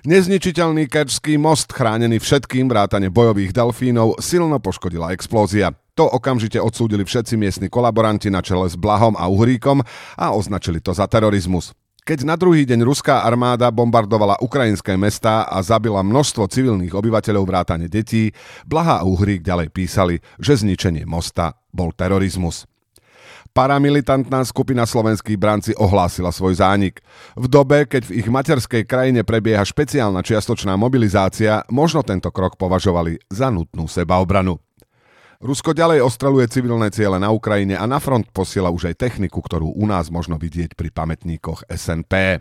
Nezničiteľný 0.03 0.91
kečský 0.91 1.39
most, 1.39 1.71
chránený 1.71 2.19
všetkým 2.19 2.67
vrátane 2.67 3.07
bojových 3.07 3.55
delfínov, 3.55 4.19
silno 4.19 4.59
poškodila 4.59 5.15
explózia. 5.15 5.71
To 5.95 6.11
okamžite 6.11 6.59
odsúdili 6.59 7.07
všetci 7.07 7.39
miestni 7.39 7.71
kolaboranti 7.71 8.27
na 8.27 8.43
čele 8.43 8.67
s 8.67 8.75
Blahom 8.75 9.15
a 9.15 9.31
Uhríkom 9.31 9.79
a 10.19 10.35
označili 10.35 10.83
to 10.83 10.91
za 10.91 11.07
terorizmus. 11.07 11.71
Keď 12.05 12.27
na 12.27 12.35
druhý 12.35 12.67
deň 12.67 12.83
ruská 12.85 13.23
armáda 13.23 13.71
bombardovala 13.71 14.43
ukrajinské 14.43 14.99
mestá 14.99 15.47
a 15.47 15.63
zabila 15.63 16.05
množstvo 16.05 16.51
civilných 16.51 16.93
obyvateľov 16.93 17.47
vrátane 17.47 17.87
detí, 17.87 18.35
Blaha 18.67 19.01
a 19.01 19.07
Uhrík 19.07 19.41
ďalej 19.41 19.71
písali, 19.71 20.21
že 20.37 20.59
zničenie 20.61 21.07
mosta 21.07 21.57
bol 21.71 21.95
terorizmus. 21.95 22.67
Paramilitantná 23.55 24.43
skupina 24.43 24.83
slovenských 24.83 25.39
branci 25.39 25.73
ohlásila 25.79 26.35
svoj 26.35 26.59
zánik. 26.59 27.07
V 27.39 27.47
dobe, 27.47 27.87
keď 27.87 28.11
v 28.11 28.19
ich 28.19 28.27
materskej 28.27 28.83
krajine 28.83 29.23
prebieha 29.23 29.63
špeciálna 29.63 30.27
čiastočná 30.27 30.75
mobilizácia, 30.75 31.63
možno 31.71 32.03
tento 32.03 32.35
krok 32.35 32.59
považovali 32.59 33.23
za 33.31 33.55
nutnú 33.55 33.87
sebaobranu. 33.87 34.59
Rusko 35.45 35.77
ďalej 35.77 36.01
ostreluje 36.01 36.49
civilné 36.49 36.89
ciele 36.89 37.21
na 37.21 37.29
Ukrajine 37.29 37.77
a 37.77 37.85
na 37.85 38.01
front 38.01 38.25
posiela 38.33 38.73
už 38.73 38.89
aj 38.89 38.97
techniku, 38.97 39.45
ktorú 39.45 39.77
u 39.77 39.85
nás 39.85 40.09
možno 40.09 40.41
vidieť 40.41 40.73
pri 40.73 40.89
pamätníkoch 40.89 41.69
SNP. 41.69 42.41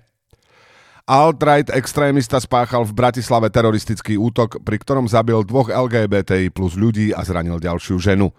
Alt-right 1.03 1.67
extrémista 1.75 2.39
spáchal 2.39 2.87
v 2.87 2.95
Bratislave 2.95 3.51
teroristický 3.51 4.15
útok, 4.15 4.63
pri 4.63 4.79
ktorom 4.79 5.11
zabil 5.11 5.35
dvoch 5.43 5.67
LGBTI 5.67 6.47
plus 6.55 6.79
ľudí 6.79 7.11
a 7.11 7.27
zranil 7.27 7.59
ďalšiu 7.59 7.99
ženu. 7.99 8.31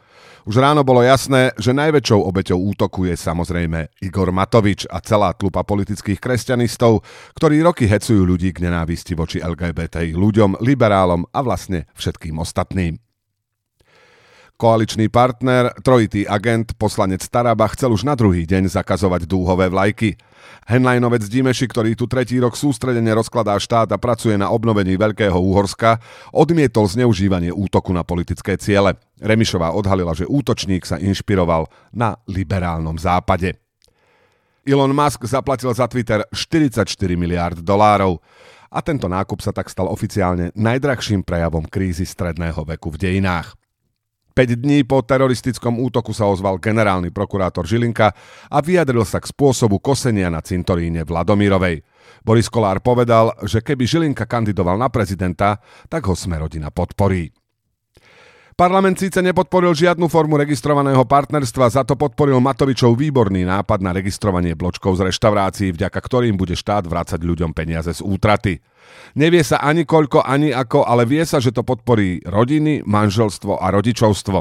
Už 0.49 0.56
ráno 0.56 0.80
bolo 0.80 1.04
jasné, 1.04 1.52
že 1.61 1.76
najväčšou 1.76 2.25
obeťou 2.25 2.56
útoku 2.56 3.04
je 3.04 3.21
samozrejme 3.21 4.00
Igor 4.00 4.33
Matovič 4.33 4.88
a 4.88 5.04
celá 5.04 5.37
tlupa 5.37 5.61
politických 5.61 6.16
kresťanistov, 6.16 7.04
ktorí 7.37 7.61
roky 7.61 7.85
hecujú 7.85 8.25
ľudí 8.25 8.56
k 8.56 8.64
nenávisti 8.64 9.12
voči 9.12 9.44
LGBTI 9.44 10.16
ľuďom, 10.16 10.64
liberálom 10.64 11.28
a 11.37 11.44
vlastne 11.44 11.85
všetkým 11.92 12.40
ostatným. 12.40 13.04
Koaličný 14.55 15.11
partner, 15.11 15.75
trojitý 15.83 16.31
agent, 16.31 16.79
poslanec 16.79 17.27
Taraba 17.27 17.67
chcel 17.75 17.91
už 17.91 18.07
na 18.07 18.15
druhý 18.15 18.47
deň 18.47 18.71
zakazovať 18.71 19.27
dúhové 19.27 19.67
vlajky. 19.67 20.15
Henlajnovec 20.71 21.27
Dimeši, 21.27 21.67
ktorý 21.67 21.99
tu 21.99 22.07
tretí 22.07 22.39
rok 22.39 22.55
sústredene 22.55 23.11
rozkladá 23.19 23.59
štát 23.59 23.91
a 23.91 23.99
pracuje 23.99 24.39
na 24.39 24.55
obnovení 24.55 24.95
Veľkého 24.95 25.35
Úhorska, 25.35 25.99
odmietol 26.31 26.87
zneužívanie 26.87 27.51
útoku 27.51 27.91
na 27.91 28.07
politické 28.07 28.55
ciele. 28.55 28.95
Remišová 29.19 29.75
odhalila, 29.75 30.15
že 30.15 30.23
útočník 30.31 30.87
sa 30.87 31.03
inšpiroval 31.03 31.67
na 31.91 32.15
liberálnom 32.31 32.95
západe. 32.95 33.59
Elon 34.63 34.95
Musk 34.95 35.27
zaplatil 35.27 35.75
za 35.75 35.91
Twitter 35.91 36.23
44 36.31 36.87
miliard 37.19 37.59
dolárov 37.59 38.23
a 38.71 38.79
tento 38.87 39.11
nákup 39.11 39.43
sa 39.43 39.51
tak 39.51 39.67
stal 39.67 39.91
oficiálne 39.91 40.55
najdrahším 40.55 41.27
prejavom 41.27 41.67
krízy 41.67 42.07
stredného 42.07 42.63
veku 42.63 42.95
v 42.95 43.03
dejinách. 43.03 43.63
5 44.35 44.67
dní 44.67 44.83
po 44.83 44.99
teroristickom 44.99 45.79
útoku 45.79 46.11
sa 46.11 46.26
ozval 46.26 46.59
generálny 46.59 47.14
prokurátor 47.14 47.62
Žilinka 47.62 48.11
a 48.50 48.59
vyjadril 48.59 49.07
sa 49.07 49.23
k 49.23 49.31
spôsobu 49.31 49.79
kosenia 49.79 50.26
na 50.26 50.43
cintoríne 50.43 51.07
Vladomírovej. 51.07 51.87
Boris 52.26 52.50
Kolár 52.50 52.83
povedal, 52.83 53.31
že 53.47 53.62
keby 53.62 53.87
Žilinka 53.87 54.26
kandidoval 54.26 54.75
na 54.75 54.91
prezidenta, 54.91 55.62
tak 55.87 56.11
ho 56.11 56.19
Smerodina 56.19 56.75
podporí. 56.75 57.44
Parlament 58.55 58.95
síce 58.95 59.19
nepodporil 59.19 59.75
žiadnu 59.75 60.07
formu 60.07 60.39
registrovaného 60.39 61.03
partnerstva, 61.03 61.75
za 61.75 61.83
to 61.83 61.99
podporil 61.99 62.39
Matovičov 62.39 62.95
výborný 62.95 63.43
nápad 63.43 63.83
na 63.83 63.91
registrovanie 63.91 64.55
bločkov 64.55 64.95
z 64.95 65.11
reštaurácií, 65.11 65.75
vďaka 65.75 65.99
ktorým 65.99 66.39
bude 66.39 66.55
štát 66.55 66.87
vrácať 66.87 67.19
ľuďom 67.19 67.51
peniaze 67.51 67.91
z 67.91 67.99
útraty. 67.99 68.63
Nevie 69.19 69.43
sa 69.43 69.59
ani 69.59 69.83
koľko, 69.83 70.23
ani 70.23 70.55
ako, 70.55 70.87
ale 70.87 71.03
vie 71.03 71.27
sa, 71.27 71.43
že 71.43 71.51
to 71.51 71.67
podporí 71.67 72.23
rodiny, 72.23 72.87
manželstvo 72.87 73.59
a 73.59 73.75
rodičovstvo. 73.75 74.39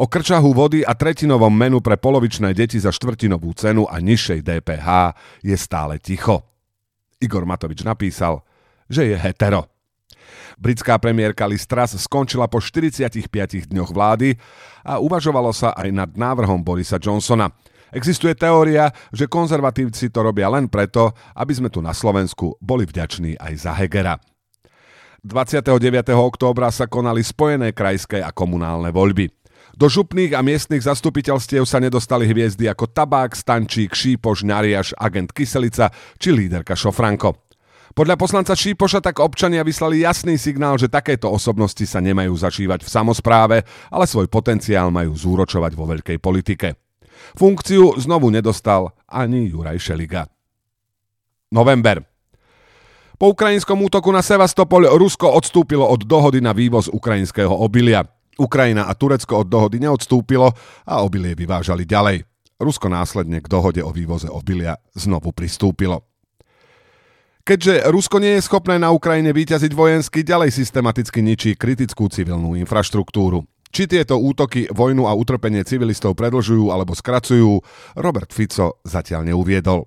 O 0.00 0.08
krčahu 0.08 0.56
vody 0.56 0.80
a 0.80 0.96
tretinovom 0.96 1.52
menu 1.52 1.84
pre 1.84 2.00
polovičné 2.00 2.56
deti 2.56 2.80
za 2.80 2.88
štvrtinovú 2.88 3.52
cenu 3.52 3.84
a 3.84 4.00
nižšej 4.00 4.48
DPH 4.48 4.88
je 5.44 5.56
stále 5.60 6.00
ticho. 6.00 6.40
Igor 7.20 7.44
Matovič 7.44 7.84
napísal, 7.84 8.40
že 8.88 9.12
je 9.12 9.16
hetero. 9.20 9.68
Britská 10.56 10.98
premiérka 10.98 11.44
Liz 11.48 11.64
Truss 11.64 11.98
skončila 11.98 12.46
po 12.48 12.60
45 12.60 13.70
dňoch 13.70 13.90
vlády 13.90 14.36
a 14.86 15.02
uvažovalo 15.02 15.50
sa 15.50 15.74
aj 15.76 15.88
nad 15.90 16.10
návrhom 16.14 16.60
Borisa 16.60 16.96
Johnsona– 17.00 17.52
Existuje 17.92 18.32
teória, 18.32 18.88
že 19.12 19.28
konzervatívci 19.28 20.08
to 20.08 20.24
robia 20.24 20.48
len 20.48 20.64
preto, 20.72 21.12
aby 21.36 21.52
sme 21.52 21.68
tu 21.68 21.84
na 21.84 21.92
Slovensku 21.92 22.56
boli 22.56 22.88
vďační 22.88 23.36
aj 23.36 23.52
za 23.68 23.76
Hegera. 23.76 24.16
29. 25.22 25.76
októbra 26.16 26.72
sa 26.72 26.88
konali 26.88 27.20
spojené 27.20 27.76
krajské 27.76 28.24
a 28.24 28.32
komunálne 28.32 28.90
voľby. 28.90 29.28
Do 29.76 29.92
župných 29.92 30.32
a 30.34 30.40
miestnych 30.40 30.82
zastupiteľstiev 30.88 31.68
sa 31.68 31.78
nedostali 31.78 32.26
hviezdy 32.26 32.66
ako 32.66 32.90
Tabák, 32.90 33.36
Stančík, 33.36 33.92
Šípoš, 33.92 34.42
Nariaš, 34.42 34.96
agent 34.96 35.30
Kyselica 35.30 35.92
či 36.16 36.32
líderka 36.32 36.72
Šofranko. 36.72 37.51
Podľa 37.92 38.16
poslanca 38.16 38.56
Šípoša 38.56 39.04
tak 39.04 39.20
občania 39.20 39.60
vyslali 39.60 40.00
jasný 40.00 40.40
signál, 40.40 40.80
že 40.80 40.88
takéto 40.88 41.28
osobnosti 41.28 41.84
sa 41.84 42.00
nemajú 42.00 42.32
zažívať 42.32 42.80
v 42.80 42.88
samozpráve, 42.88 43.56
ale 43.92 44.04
svoj 44.08 44.32
potenciál 44.32 44.88
majú 44.88 45.12
zúročovať 45.12 45.76
vo 45.76 45.84
veľkej 45.84 46.16
politike. 46.16 46.72
Funkciu 47.36 47.92
znovu 48.00 48.32
nedostal 48.32 48.96
ani 49.04 49.52
Juraj 49.52 49.76
Šeliga. 49.76 50.24
November. 51.52 52.00
Po 53.20 53.28
ukrajinskom 53.36 53.76
útoku 53.84 54.08
na 54.08 54.24
Sevastopol 54.24 54.88
Rusko 54.88 55.28
odstúpilo 55.28 55.84
od 55.84 56.08
dohody 56.08 56.40
na 56.40 56.56
vývoz 56.56 56.88
ukrajinského 56.88 57.52
obilia. 57.52 58.08
Ukrajina 58.40 58.88
a 58.88 58.96
Turecko 58.96 59.44
od 59.44 59.48
dohody 59.52 59.76
neodstúpilo 59.78 60.48
a 60.88 60.94
obilie 61.04 61.36
vyvážali 61.36 61.84
ďalej. 61.84 62.24
Rusko 62.56 62.88
následne 62.88 63.44
k 63.44 63.52
dohode 63.52 63.84
o 63.84 63.92
vývoze 63.92 64.32
obilia 64.32 64.80
znovu 64.96 65.36
pristúpilo. 65.36 66.11
Keďže 67.42 67.90
Rusko 67.90 68.22
nie 68.22 68.38
je 68.38 68.46
schopné 68.46 68.78
na 68.78 68.94
Ukrajine 68.94 69.34
vyťaziť 69.34 69.74
vojensky, 69.74 70.22
ďalej 70.22 70.54
systematicky 70.54 71.26
ničí 71.26 71.58
kritickú 71.58 72.06
civilnú 72.06 72.54
infraštruktúru. 72.54 73.42
Či 73.72 73.90
tieto 73.90 74.14
útoky 74.14 74.70
vojnu 74.70 75.10
a 75.10 75.16
utrpenie 75.18 75.66
civilistov 75.66 76.14
predlžujú 76.14 76.70
alebo 76.70 76.94
skracujú, 76.94 77.58
Robert 77.98 78.30
Fico 78.30 78.78
zatiaľ 78.86 79.26
neuviedol. 79.34 79.82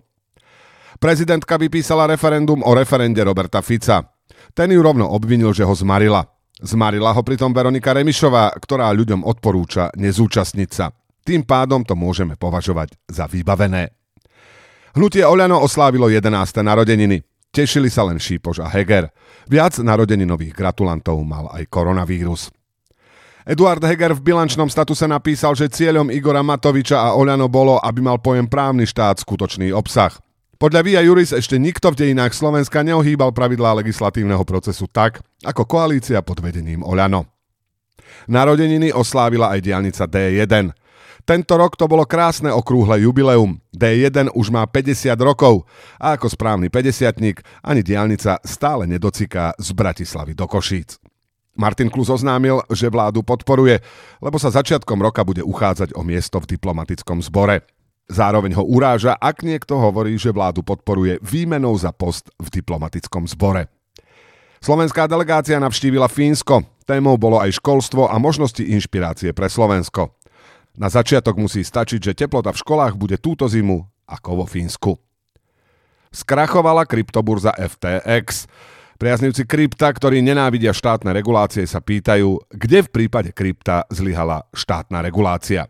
Prezidentka 1.00 1.56
vypísala 1.56 2.12
referendum 2.12 2.60
o 2.60 2.72
referende 2.76 3.24
Roberta 3.24 3.64
Fica. 3.64 4.04
Ten 4.52 4.76
ju 4.76 4.84
rovno 4.84 5.08
obvinil, 5.08 5.56
že 5.56 5.64
ho 5.64 5.72
zmarila. 5.72 6.28
Zmarila 6.60 7.16
ho 7.16 7.22
pritom 7.24 7.56
Veronika 7.56 7.96
Remišová, 7.96 8.52
ktorá 8.60 8.92
ľuďom 8.92 9.24
odporúča 9.24 9.96
nezúčastniť 9.96 10.70
sa. 10.72 10.92
Tým 11.24 11.48
pádom 11.48 11.88
to 11.88 11.96
môžeme 11.96 12.36
považovať 12.36 13.00
za 13.08 13.32
vybavené. 13.32 13.96
Hnutie 14.96 15.24
Oľano 15.24 15.60
oslávilo 15.64 16.08
11. 16.08 16.32
narodeniny. 16.64 17.35
Tešili 17.56 17.88
sa 17.88 18.04
len 18.04 18.20
Šípoš 18.20 18.60
a 18.60 18.68
Heger. 18.68 19.08
Viac 19.48 19.80
narodeninových 19.80 20.52
gratulantov 20.52 21.24
mal 21.24 21.48
aj 21.56 21.64
koronavírus. 21.72 22.52
Eduard 23.48 23.80
Heger 23.80 24.12
v 24.12 24.20
bilančnom 24.20 24.68
statuse 24.68 25.08
napísal, 25.08 25.56
že 25.56 25.72
cieľom 25.72 26.12
Igora 26.12 26.44
Matoviča 26.44 27.00
a 27.00 27.16
Oľano 27.16 27.48
bolo, 27.48 27.80
aby 27.80 28.04
mal 28.04 28.20
pojem 28.20 28.52
právny 28.52 28.84
štát 28.84 29.24
skutočný 29.24 29.72
obsah. 29.72 30.12
Podľa 30.60 30.82
Via 30.84 31.02
Juris 31.08 31.32
ešte 31.32 31.56
nikto 31.56 31.96
v 31.96 32.04
dejinách 32.04 32.36
Slovenska 32.36 32.84
neohýbal 32.84 33.32
pravidlá 33.32 33.80
legislatívneho 33.80 34.44
procesu 34.44 34.92
tak, 34.92 35.24
ako 35.48 35.64
koalícia 35.64 36.20
pod 36.20 36.44
vedením 36.44 36.84
Oľano. 36.84 37.24
Narodeniny 38.28 38.92
oslávila 38.92 39.56
aj 39.56 39.64
diálnica 39.64 40.04
D1. 40.12 40.76
Tento 41.26 41.58
rok 41.58 41.74
to 41.74 41.90
bolo 41.90 42.06
krásne 42.06 42.54
okrúhle 42.54 43.02
jubileum. 43.02 43.58
D1 43.74 44.30
už 44.38 44.54
má 44.54 44.62
50 44.70 45.10
rokov 45.26 45.66
a 45.98 46.14
ako 46.14 46.30
správny 46.30 46.70
50 46.70 47.42
ani 47.66 47.82
diálnica 47.82 48.38
stále 48.46 48.86
nedociká 48.86 49.58
z 49.58 49.74
Bratislavy 49.74 50.38
do 50.38 50.46
Košíc. 50.46 51.02
Martin 51.58 51.90
Klus 51.90 52.14
oznámil, 52.14 52.62
že 52.70 52.94
vládu 52.94 53.26
podporuje, 53.26 53.82
lebo 54.22 54.38
sa 54.38 54.54
začiatkom 54.54 55.02
roka 55.02 55.26
bude 55.26 55.42
uchádzať 55.42 55.98
o 55.98 56.06
miesto 56.06 56.38
v 56.38 56.46
diplomatickom 56.46 57.26
zbore. 57.26 57.66
Zároveň 58.06 58.54
ho 58.62 58.62
uráža, 58.62 59.18
ak 59.18 59.42
niekto 59.42 59.82
hovorí, 59.82 60.14
že 60.22 60.30
vládu 60.30 60.62
podporuje 60.62 61.18
výmenou 61.26 61.74
za 61.74 61.90
post 61.90 62.30
v 62.38 62.54
diplomatickom 62.54 63.26
zbore. 63.26 63.66
Slovenská 64.62 65.10
delegácia 65.10 65.58
navštívila 65.58 66.06
Fínsko. 66.06 66.62
Témou 66.86 67.18
bolo 67.18 67.42
aj 67.42 67.58
školstvo 67.58 68.14
a 68.14 68.22
možnosti 68.22 68.62
inšpirácie 68.62 69.34
pre 69.34 69.50
Slovensko. 69.50 70.14
Na 70.76 70.92
začiatok 70.92 71.40
musí 71.40 71.64
stačiť, 71.64 72.00
že 72.12 72.18
teplota 72.18 72.52
v 72.52 72.60
školách 72.60 73.00
bude 73.00 73.16
túto 73.16 73.48
zimu 73.48 73.88
ako 74.06 74.44
vo 74.44 74.46
Fínsku. 74.46 75.00
Skrachovala 76.12 76.88
kryptoburza 76.88 77.56
FTX. 77.56 78.48
Priaznivci 78.96 79.44
krypta, 79.44 79.92
ktorí 79.92 80.24
nenávidia 80.24 80.72
štátne 80.72 81.12
regulácie, 81.12 81.68
sa 81.68 81.84
pýtajú, 81.84 82.48
kde 82.48 82.88
v 82.88 82.90
prípade 82.92 83.36
krypta 83.36 83.84
zlyhala 83.92 84.48
štátna 84.56 85.04
regulácia. 85.04 85.68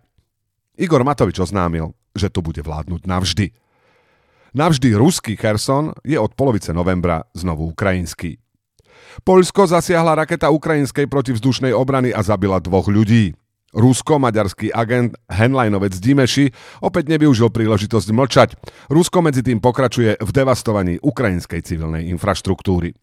Igor 0.78 1.02
Matovič 1.02 1.42
oznámil, 1.42 1.98
že 2.14 2.30
tu 2.30 2.46
bude 2.46 2.62
vládnuť 2.62 3.02
navždy. 3.10 3.48
Navždy 4.54 4.90
ruský 4.94 5.34
Kherson 5.34 5.98
je 6.06 6.16
od 6.22 6.38
polovice 6.38 6.70
novembra 6.72 7.26
znovu 7.34 7.74
ukrajinský. 7.74 8.38
Poľsko 9.26 9.68
zasiahla 9.68 10.16
raketa 10.16 10.52
ukrajinskej 10.52 11.10
protivzdušnej 11.10 11.74
obrany 11.74 12.14
a 12.14 12.22
zabila 12.22 12.62
dvoch 12.62 12.88
ľudí. 12.92 13.34
Rusko-maďarský 13.76 14.72
agent 14.72 15.20
Henleinovec 15.28 16.00
Dimeši 16.00 16.50
opäť 16.80 17.12
nevyužil 17.12 17.52
príležitosť 17.52 18.10
mlčať. 18.16 18.50
Rusko 18.88 19.20
medzi 19.20 19.44
tým 19.44 19.60
pokračuje 19.60 20.18
v 20.18 20.30
devastovaní 20.32 20.96
ukrajinskej 21.04 21.60
civilnej 21.60 22.08
infraštruktúry. 22.16 22.96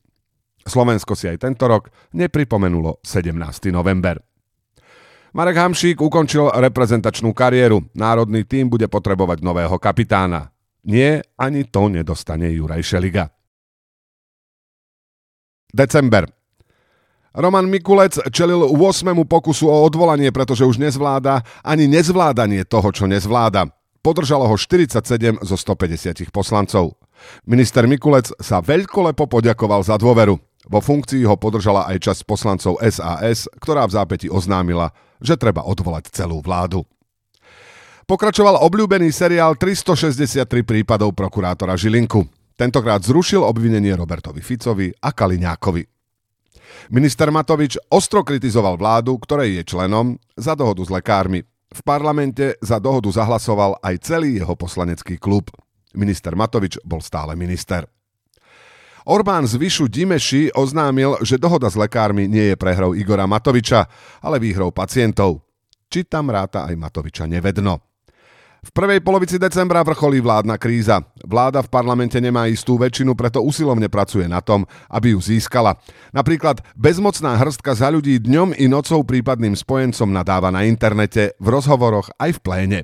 Slovensko 0.65 1.13
si 1.13 1.29
aj 1.29 1.45
tento 1.45 1.69
rok 1.69 1.93
nepripomenulo 2.17 3.05
17. 3.05 3.69
november. 3.69 4.19
Marek 5.33 5.57
Hamšík 5.57 5.97
ukončil 5.97 6.53
reprezentačnú 6.53 7.33
kariéru. 7.33 7.89
Národný 7.97 8.45
tým 8.45 8.69
bude 8.69 8.85
potrebovať 8.89 9.41
nového 9.41 9.77
kapitána. 9.81 10.53
Nie, 10.85 11.25
ani 11.41 11.65
to 11.65 11.89
nedostane 11.89 12.53
Juraj 12.53 12.85
Šeliga. 12.85 13.33
December. 15.73 16.42
Roman 17.33 17.65
Mikulec 17.65 18.21
čelil 18.29 18.61
8. 18.61 19.25
pokusu 19.25 19.65
o 19.65 19.89
odvolanie, 19.89 20.29
pretože 20.29 20.69
už 20.69 20.77
nezvláda 20.77 21.41
ani 21.65 21.89
nezvládanie 21.89 22.69
toho, 22.69 22.93
čo 22.93 23.09
nezvláda. 23.09 23.73
Podržalo 24.05 24.45
ho 24.45 24.57
47 24.61 25.41
zo 25.41 25.57
150 25.57 26.29
poslancov. 26.29 27.01
Minister 27.49 27.89
Mikulec 27.89 28.37
sa 28.37 28.61
veľkolepo 28.61 29.25
poďakoval 29.25 29.81
za 29.81 29.97
dôveru. 29.97 30.37
Vo 30.69 30.81
funkcii 30.85 31.25
ho 31.25 31.41
podržala 31.41 31.89
aj 31.89 32.13
časť 32.13 32.21
poslancov 32.29 32.77
SAS, 32.85 33.49
ktorá 33.65 33.89
v 33.89 33.95
zápäti 33.97 34.29
oznámila, 34.29 34.93
že 35.17 35.41
treba 35.41 35.65
odvolať 35.65 36.13
celú 36.13 36.45
vládu. 36.45 36.85
Pokračoval 38.05 38.61
obľúbený 38.61 39.09
seriál 39.09 39.57
363 39.57 40.45
prípadov 40.69 41.17
prokurátora 41.17 41.81
Žilinku. 41.81 42.29
Tentokrát 42.61 43.01
zrušil 43.01 43.41
obvinenie 43.41 43.97
Robertovi 43.97 44.45
Ficovi 44.45 44.93
a 45.01 45.15
Kaliňákovi. 45.17 46.02
Minister 46.91 47.31
Matovič 47.31 47.79
ostro 47.93 48.27
kritizoval 48.27 48.75
vládu, 48.75 49.15
ktorej 49.23 49.63
je 49.63 49.77
členom, 49.77 50.19
za 50.35 50.59
dohodu 50.59 50.83
s 50.83 50.91
lekármi. 50.91 51.47
V 51.73 51.81
parlamente 51.87 52.59
za 52.59 52.83
dohodu 52.83 53.09
zahlasoval 53.13 53.79
aj 53.81 53.95
celý 54.03 54.43
jeho 54.43 54.59
poslanecký 54.59 55.17
klub. 55.17 55.53
Minister 55.95 56.35
Matovič 56.35 56.81
bol 56.83 56.99
stále 57.05 57.37
minister. 57.39 57.87
Orbán 59.03 59.51
z 59.51 59.59
Vyšu 59.59 59.91
Dimeši 59.91 60.55
oznámil, 60.55 61.19
že 61.27 61.35
dohoda 61.35 61.67
s 61.67 61.75
lekármi 61.75 62.31
nie 62.31 62.55
je 62.55 62.57
prehrou 62.57 62.95
Igora 62.95 63.27
Matoviča, 63.27 63.91
ale 64.23 64.39
výhrou 64.39 64.71
pacientov. 64.71 65.43
Či 65.91 66.07
tam 66.07 66.31
ráta 66.31 66.65
aj 66.71 66.79
Matoviča 66.79 67.27
nevedno. 67.27 67.92
V 68.63 68.71
prvej 68.71 69.03
polovici 69.03 69.43
decembra 69.43 69.83
vrcholí 69.83 70.23
vládna 70.23 70.55
kríza. 70.55 71.03
Vláda 71.27 71.67
v 71.67 71.73
parlamente 71.73 72.15
nemá 72.23 72.47
istú 72.47 72.79
väčšinu, 72.79 73.19
preto 73.19 73.43
usilovne 73.43 73.91
pracuje 73.91 74.31
na 74.31 74.39
tom, 74.39 74.63
aby 74.87 75.19
ju 75.19 75.21
získala. 75.21 75.83
Napríklad 76.15 76.63
bezmocná 76.79 77.35
hrstka 77.43 77.75
za 77.75 77.91
ľudí 77.91 78.23
dňom 78.23 78.55
i 78.55 78.71
nocou 78.71 79.03
prípadným 79.03 79.59
spojencom 79.59 80.15
nadáva 80.15 80.55
na 80.55 80.63
internete, 80.63 81.35
v 81.43 81.47
rozhovoroch 81.51 82.15
aj 82.23 82.39
v 82.39 82.41
pléne. 82.41 82.81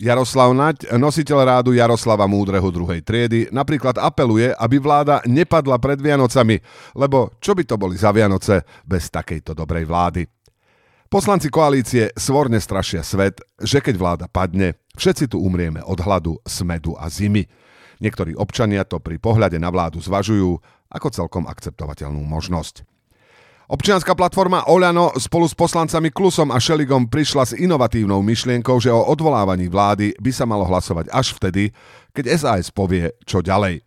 Jaroslav 0.00 0.56
Naď, 0.56 0.96
nositeľ 0.96 1.38
rádu 1.44 1.76
Jaroslava 1.76 2.24
Múdreho 2.24 2.64
druhej 2.72 3.04
triedy, 3.04 3.52
napríklad 3.52 4.00
apeluje, 4.00 4.48
aby 4.56 4.80
vláda 4.80 5.20
nepadla 5.28 5.76
pred 5.76 6.00
Vianocami, 6.00 6.56
lebo 6.96 7.36
čo 7.36 7.52
by 7.52 7.68
to 7.68 7.76
boli 7.76 8.00
za 8.00 8.08
Vianoce 8.08 8.64
bez 8.88 9.12
takejto 9.12 9.52
dobrej 9.52 9.84
vlády. 9.84 10.24
Poslanci 11.10 11.50
koalície 11.50 12.14
svorne 12.14 12.62
strašia 12.62 13.02
svet, 13.02 13.42
že 13.58 13.82
keď 13.82 13.94
vláda 13.98 14.26
padne, 14.30 14.78
všetci 14.94 15.34
tu 15.34 15.42
umrieme 15.42 15.82
od 15.82 15.98
hladu, 15.98 16.38
smedu 16.46 16.94
a 16.94 17.10
zimy. 17.10 17.50
Niektorí 17.98 18.38
občania 18.38 18.86
to 18.86 19.02
pri 19.02 19.18
pohľade 19.18 19.58
na 19.58 19.74
vládu 19.74 19.98
zvažujú 19.98 20.62
ako 20.86 21.08
celkom 21.10 21.50
akceptovateľnú 21.50 22.22
možnosť. 22.22 22.86
Občianská 23.66 24.14
platforma 24.14 24.62
Oľano 24.70 25.10
spolu 25.18 25.50
s 25.50 25.54
poslancami 25.58 26.14
Klusom 26.14 26.54
a 26.54 26.62
Šeligom 26.62 27.10
prišla 27.10 27.42
s 27.42 27.58
inovatívnou 27.58 28.22
myšlienkou, 28.22 28.78
že 28.78 28.94
o 28.94 29.02
odvolávaní 29.02 29.66
vlády 29.66 30.14
by 30.14 30.30
sa 30.30 30.46
malo 30.46 30.62
hlasovať 30.62 31.10
až 31.10 31.34
vtedy, 31.34 31.74
keď 32.14 32.38
SAS 32.38 32.70
povie, 32.70 33.10
čo 33.26 33.42
ďalej. 33.42 33.82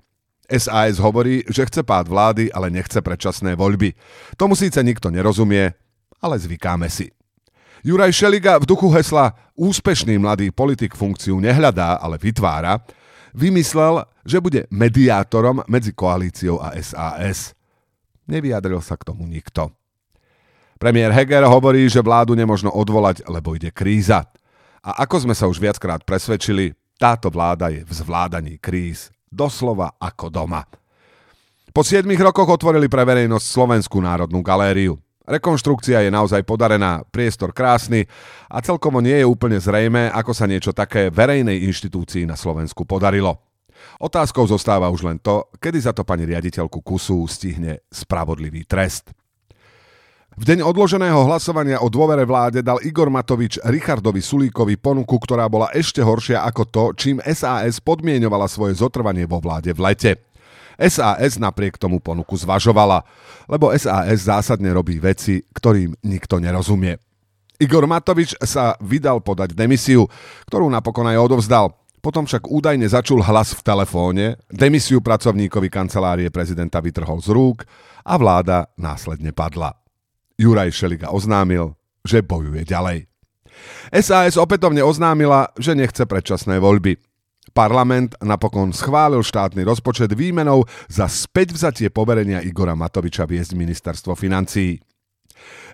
SAS 0.52 1.00
hovorí, 1.00 1.40
že 1.48 1.72
chce 1.72 1.88
pád 1.88 2.12
vlády, 2.12 2.52
ale 2.52 2.68
nechce 2.68 3.00
predčasné 3.00 3.56
voľby. 3.56 3.96
Tomu 4.36 4.60
síce 4.60 4.84
nikto 4.84 5.08
nerozumie, 5.08 5.72
ale 6.24 6.40
zvykáme 6.40 6.88
si. 6.88 7.12
Juraj 7.84 8.16
Šeliga 8.16 8.56
v 8.64 8.64
duchu 8.64 8.88
hesla 8.96 9.36
Úspešný 9.60 10.16
mladý 10.16 10.56
politik 10.56 10.96
funkciu 10.96 11.38
nehľadá, 11.44 12.00
ale 12.00 12.16
vytvára, 12.16 12.80
vymyslel, 13.36 14.08
že 14.24 14.40
bude 14.40 14.66
mediátorom 14.72 15.62
medzi 15.68 15.92
koalíciou 15.92 16.64
a 16.64 16.74
SAS. 16.80 17.52
Nevyjadril 18.24 18.80
sa 18.80 18.96
k 18.96 19.04
tomu 19.12 19.28
nikto. 19.28 19.68
Premiér 20.80 21.12
Heger 21.12 21.44
hovorí, 21.44 21.86
že 21.92 22.00
vládu 22.00 22.34
nemožno 22.40 22.72
odvolať, 22.72 23.28
lebo 23.28 23.54
ide 23.54 23.70
kríza. 23.70 24.26
A 24.80 25.04
ako 25.04 25.28
sme 25.28 25.36
sa 25.36 25.46
už 25.52 25.60
viackrát 25.60 26.02
presvedčili, 26.02 26.72
táto 26.96 27.28
vláda 27.28 27.68
je 27.68 27.84
v 27.84 27.92
zvládaní 27.92 28.56
kríz 28.64 29.12
doslova 29.28 29.98
ako 30.00 30.32
doma. 30.32 30.64
Po 31.74 31.82
7 31.82 32.06
rokoch 32.22 32.54
otvorili 32.54 32.86
pre 32.86 33.02
verejnosť 33.02 33.46
Slovenskú 33.50 33.98
národnú 33.98 34.46
galériu. 34.46 35.02
Rekonštrukcia 35.24 36.04
je 36.04 36.12
naozaj 36.12 36.44
podarená, 36.44 37.08
priestor 37.08 37.56
krásny 37.56 38.04
a 38.52 38.60
celkovo 38.60 39.00
nie 39.00 39.24
je 39.24 39.30
úplne 39.30 39.56
zrejme, 39.56 40.12
ako 40.12 40.36
sa 40.36 40.44
niečo 40.44 40.76
také 40.76 41.08
verejnej 41.08 41.64
inštitúcii 41.64 42.28
na 42.28 42.36
Slovensku 42.36 42.84
podarilo. 42.84 43.40
Otázkou 44.04 44.44
zostáva 44.44 44.92
už 44.92 45.08
len 45.08 45.18
to, 45.24 45.48
kedy 45.64 45.80
za 45.80 45.96
to 45.96 46.04
pani 46.04 46.28
riaditeľku 46.28 46.84
KUSu 46.84 47.24
stihne 47.32 47.88
spravodlivý 47.88 48.68
trest. 48.68 49.16
V 50.34 50.44
deň 50.44 50.66
odloženého 50.66 51.24
hlasovania 51.30 51.80
o 51.80 51.88
dôvere 51.88 52.26
vláde 52.26 52.66
dal 52.66 52.82
Igor 52.84 53.08
Matovič 53.08 53.62
Richardovi 53.64 54.20
Sulíkovi 54.20 54.76
ponuku, 54.82 55.16
ktorá 55.22 55.46
bola 55.48 55.70
ešte 55.72 56.02
horšia 56.02 56.44
ako 56.44 56.64
to, 56.68 56.84
čím 56.98 57.22
SAS 57.22 57.80
podmienovala 57.80 58.50
svoje 58.50 58.76
zotrvanie 58.76 59.24
vo 59.30 59.38
vláde 59.40 59.72
v 59.72 59.80
lete. 59.80 60.33
SAS 60.78 61.38
napriek 61.42 61.78
tomu 61.78 62.00
ponuku 62.00 62.38
zvažovala, 62.38 63.06
lebo 63.50 63.70
SAS 63.78 64.26
zásadne 64.26 64.74
robí 64.74 64.98
veci, 64.98 65.42
ktorým 65.42 65.98
nikto 66.06 66.38
nerozumie. 66.38 66.98
Igor 67.62 67.86
Matovič 67.86 68.36
sa 68.44 68.76
vydal 68.82 69.22
podať 69.22 69.54
demisiu, 69.54 70.10
ktorú 70.50 70.68
napokon 70.68 71.08
aj 71.08 71.18
odovzdal– 71.22 71.68
potom 72.04 72.28
však 72.28 72.52
údajne 72.52 72.84
začul 72.84 73.24
hlas 73.24 73.56
v 73.56 73.64
telefóne, 73.64 74.36
demisiu 74.52 75.00
pracovníkovi 75.00 75.72
kancelárie 75.72 76.28
prezidenta 76.28 76.84
vytrhol 76.84 77.24
z 77.24 77.32
rúk 77.32 77.64
a 78.04 78.20
vláda 78.20 78.68
následne 78.76 79.32
padla. 79.32 79.72
Juraj 80.36 80.76
Šeliga 80.76 81.16
oznámil, 81.16 81.80
že 82.04 82.20
bojuje 82.20 82.68
ďalej. 82.68 83.08
SAS 84.04 84.36
opätovne 84.36 84.84
oznámila, 84.84 85.56
že 85.56 85.80
nechce 85.80 86.04
predčasné 86.04 86.60
voľby. 86.60 87.00
Parlament 87.54 88.18
napokon 88.18 88.74
schválil 88.74 89.22
štátny 89.22 89.62
rozpočet 89.62 90.10
výmenou 90.18 90.66
za 90.90 91.06
späť 91.06 91.54
vzatie 91.54 91.94
poverenia 91.94 92.42
Igora 92.42 92.74
Matoviča 92.74 93.30
viesť 93.30 93.54
ministerstvo 93.54 94.18
financií. 94.18 94.82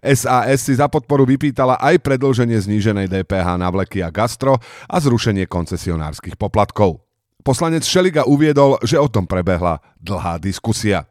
SAS 0.04 0.60
si 0.68 0.76
za 0.76 0.92
podporu 0.92 1.24
vypýtala 1.24 1.80
aj 1.80 2.04
predlženie 2.04 2.60
zníženej 2.60 3.08
DPH 3.08 3.56
na 3.56 3.72
vleky 3.72 4.04
a 4.04 4.12
gastro 4.12 4.60
a 4.92 4.96
zrušenie 5.00 5.48
koncesionárskych 5.48 6.36
poplatkov. 6.36 7.00
Poslanec 7.48 7.88
Šeliga 7.88 8.28
uviedol, 8.28 8.76
že 8.84 9.00
o 9.00 9.08
tom 9.08 9.24
prebehla 9.24 9.80
dlhá 10.04 10.36
diskusia. 10.36 11.08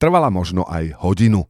Trvala 0.00 0.32
možno 0.32 0.64
aj 0.64 0.96
hodinu. 1.04 1.44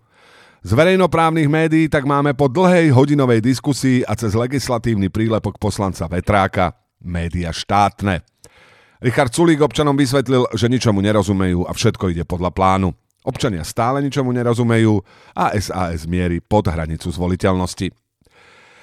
Z 0.67 0.75
verejnoprávnych 0.75 1.47
médií 1.47 1.87
tak 1.87 2.03
máme 2.03 2.35
po 2.35 2.51
dlhej 2.51 2.91
hodinovej 2.91 3.39
diskusii 3.39 4.03
a 4.03 4.19
cez 4.19 4.35
legislatívny 4.35 5.07
prílepok 5.07 5.63
poslanca 5.63 6.11
Vetráka 6.11 6.75
média 6.99 7.55
štátne. 7.55 8.27
Richard 8.99 9.31
Sulík 9.31 9.63
občanom 9.63 9.95
vysvetlil, 9.95 10.51
že 10.59 10.67
ničomu 10.67 10.99
nerozumejú 10.99 11.63
a 11.63 11.71
všetko 11.71 12.11
ide 12.11 12.27
podľa 12.27 12.51
plánu. 12.51 12.91
Občania 13.23 13.63
stále 13.63 14.03
ničomu 14.03 14.35
nerozumejú 14.35 14.99
a 15.39 15.55
SAS 15.55 16.03
mierí 16.11 16.43
pod 16.43 16.67
hranicu 16.67 17.07
zvoliteľnosti. 17.07 17.95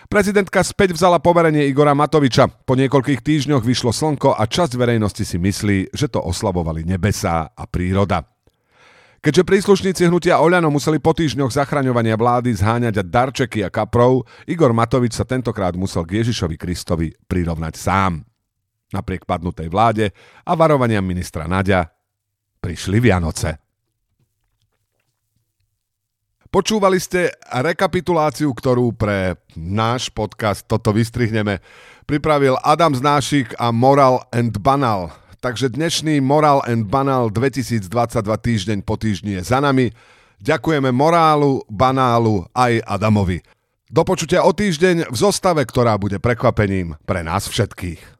Prezidentka 0.06 0.62
späť 0.62 0.96
vzala 0.96 1.20
poverenie 1.20 1.66
Igora 1.68 1.98
Matoviča. 1.98 2.48
Po 2.48 2.78
niekoľkých 2.78 3.26
týždňoch 3.26 3.66
vyšlo 3.66 3.92
slnko 3.92 4.38
a 4.38 4.44
časť 4.46 4.78
verejnosti 4.78 5.26
si 5.26 5.36
myslí, 5.36 5.92
že 5.92 6.08
to 6.08 6.22
oslavovali 6.22 6.86
nebesá 6.86 7.52
a 7.52 7.64
príroda. 7.66 8.24
Keďže 9.26 9.42
príslušníci 9.42 10.06
hnutia 10.06 10.38
Oľano 10.38 10.70
museli 10.70 11.02
po 11.02 11.12
týždňoch 11.18 11.50
zachraňovania 11.50 12.14
vlády 12.14 12.54
zháňať 12.54 13.02
darčeky 13.02 13.66
a 13.66 13.74
kaprov, 13.74 14.30
Igor 14.46 14.70
Matovič 14.72 15.18
sa 15.18 15.26
tentokrát 15.26 15.74
musel 15.74 16.06
k 16.06 16.22
Ježišovi 16.22 16.56
Kristovi 16.56 17.10
prirovnať 17.26 17.74
sám. 17.74 18.22
Napriek 18.96 19.28
padnutej 19.28 19.68
vláde 19.68 20.16
a 20.48 20.56
varovania 20.56 21.04
ministra 21.04 21.44
Nadia 21.44 21.84
prišli 22.64 23.04
Vianoce. 23.04 23.60
Počúvali 26.56 27.04
ste 27.04 27.36
rekapituláciu, 27.52 28.56
ktorú 28.56 28.96
pre 28.96 29.36
náš 29.60 30.08
podcast 30.08 30.64
Toto 30.64 30.96
vystrihneme 30.96 31.60
pripravil 32.08 32.56
Adam 32.64 32.96
Znášik 32.96 33.60
a 33.60 33.76
Moral 33.76 34.24
and 34.32 34.56
Banal. 34.64 35.12
Takže 35.44 35.76
dnešný 35.76 36.24
Moral 36.24 36.64
and 36.64 36.88
Banal 36.88 37.28
2022 37.28 37.92
týždeň 38.24 38.78
po 38.88 38.96
týždni 38.96 39.36
je 39.36 39.44
za 39.44 39.60
nami. 39.60 39.92
Ďakujeme 40.40 40.96
Morálu, 40.96 41.60
Banálu 41.68 42.48
aj 42.56 42.88
Adamovi. 42.88 43.44
Do 43.92 44.08
počutia 44.08 44.48
o 44.48 44.56
týždeň 44.56 45.12
v 45.12 45.18
zostave, 45.18 45.62
ktorá 45.68 46.00
bude 46.00 46.24
prekvapením 46.24 46.96
pre 47.04 47.20
nás 47.20 47.52
všetkých. 47.52 48.14